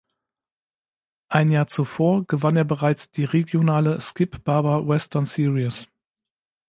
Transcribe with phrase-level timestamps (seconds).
[1.29, 5.89] Ein Jahr zuvor gewann er bereits die regionale "Skip Barber Western Series".